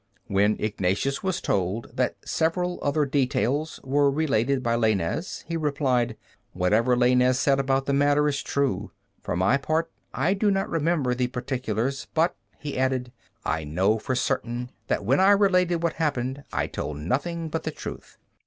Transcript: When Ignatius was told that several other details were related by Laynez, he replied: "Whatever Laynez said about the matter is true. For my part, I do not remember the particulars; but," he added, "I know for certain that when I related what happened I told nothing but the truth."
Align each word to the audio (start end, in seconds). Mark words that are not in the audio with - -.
When 0.25 0.55
Ignatius 0.59 1.21
was 1.21 1.41
told 1.41 1.95
that 1.95 2.15
several 2.27 2.79
other 2.81 3.05
details 3.05 3.79
were 3.83 4.09
related 4.09 4.63
by 4.63 4.73
Laynez, 4.73 5.45
he 5.47 5.55
replied: 5.55 6.17
"Whatever 6.53 6.97
Laynez 6.97 7.37
said 7.37 7.59
about 7.59 7.85
the 7.85 7.93
matter 7.93 8.27
is 8.27 8.41
true. 8.41 8.89
For 9.21 9.35
my 9.37 9.57
part, 9.57 9.91
I 10.11 10.33
do 10.33 10.49
not 10.49 10.67
remember 10.71 11.13
the 11.13 11.27
particulars; 11.27 12.07
but," 12.15 12.35
he 12.57 12.79
added, 12.79 13.11
"I 13.45 13.63
know 13.63 13.99
for 13.99 14.15
certain 14.15 14.71
that 14.87 15.05
when 15.05 15.19
I 15.19 15.29
related 15.33 15.83
what 15.83 15.93
happened 15.93 16.45
I 16.51 16.65
told 16.65 16.97
nothing 16.97 17.47
but 17.49 17.61
the 17.61 17.69
truth." 17.69 18.17